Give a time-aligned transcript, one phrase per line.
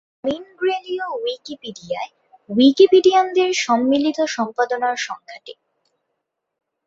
[0.23, 2.11] মিনগ্রেলীয় উইকিপিডিয়ায়
[2.49, 5.53] উইকিপিডিয়ানদের সম্মিলিত সম্পাদনার সংখ্যা টি।